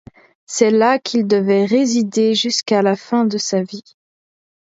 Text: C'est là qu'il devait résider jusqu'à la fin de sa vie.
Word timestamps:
C'est 0.47 0.71
là 0.71 0.97
qu'il 0.97 1.27
devait 1.27 1.65
résider 1.65 2.33
jusqu'à 2.33 2.81
la 2.81 2.95
fin 2.95 3.23
de 3.23 3.37
sa 3.37 3.61
vie. 3.61 3.83